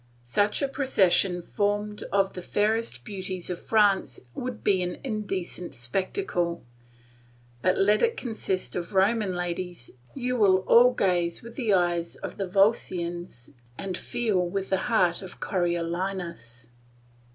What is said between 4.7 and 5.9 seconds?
an indecent